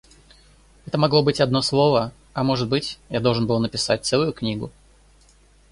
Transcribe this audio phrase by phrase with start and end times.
[0.87, 4.71] Это могло быть одно слово, а может быть, я должен был написать целую книгу.